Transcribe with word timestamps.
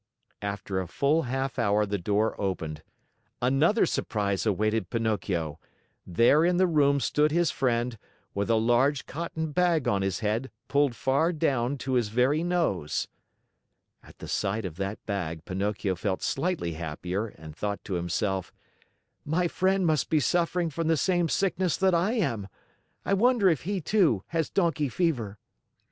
After 0.41 0.79
a 0.81 0.87
full 0.87 1.21
half 1.29 1.59
hour 1.59 1.85
the 1.85 1.99
door 1.99 2.33
opened. 2.41 2.81
Another 3.39 3.85
surprise 3.85 4.47
awaited 4.47 4.89
Pinocchio! 4.89 5.59
There 6.07 6.43
in 6.43 6.57
the 6.57 6.65
room 6.65 6.99
stood 6.99 7.29
his 7.31 7.51
friend, 7.51 7.99
with 8.33 8.49
a 8.49 8.55
large 8.55 9.05
cotton 9.05 9.51
bag 9.51 9.87
on 9.87 10.01
his 10.01 10.21
head, 10.21 10.49
pulled 10.67 10.95
far 10.95 11.31
down 11.31 11.77
to 11.85 11.93
his 11.93 12.07
very 12.07 12.41
nose. 12.41 13.09
At 14.01 14.17
the 14.17 14.27
sight 14.27 14.65
of 14.65 14.77
that 14.77 15.05
bag, 15.05 15.45
Pinocchio 15.45 15.93
felt 15.93 16.23
slightly 16.23 16.73
happier 16.73 17.27
and 17.27 17.55
thought 17.55 17.83
to 17.83 17.93
himself: 17.93 18.51
"My 19.23 19.47
friend 19.47 19.85
must 19.85 20.09
be 20.09 20.19
suffering 20.19 20.71
from 20.71 20.87
the 20.87 20.97
same 20.97 21.29
sickness 21.29 21.77
that 21.77 21.93
I 21.93 22.13
am! 22.13 22.47
I 23.05 23.13
wonder 23.13 23.49
if 23.49 23.61
he, 23.69 23.81
too, 23.81 24.23
has 24.29 24.49
donkey 24.49 24.89
fever?" 24.89 25.37